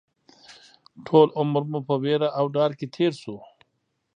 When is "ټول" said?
1.05-1.27